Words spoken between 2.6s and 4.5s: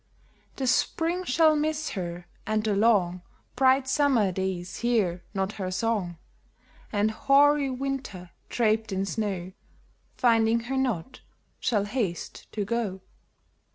the long, Bright Summer